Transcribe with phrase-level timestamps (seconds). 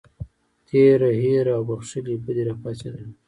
[0.67, 3.09] تېره هیره او بښلې بدي راپاڅېدله.